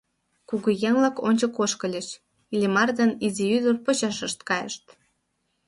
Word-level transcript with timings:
Кугыеҥ-влак 0.49 1.17
ончык 1.27 1.53
ошкыльыч, 1.63 2.07
Иллимар 2.53 2.89
ден 2.99 3.11
изи 3.25 3.45
ӱдыр 3.57 3.75
почешышт 3.85 4.39
кайышт. 4.49 4.83